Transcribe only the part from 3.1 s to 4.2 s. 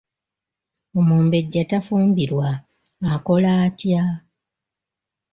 akola atya?